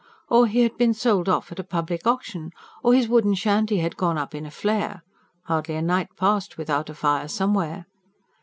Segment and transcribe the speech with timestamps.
[0.29, 2.49] Or he had been sold off at public auction;
[2.81, 5.03] or his wooden shanty had gone up in a flare
[5.43, 7.85] hardly a night passed without a fire somewhere.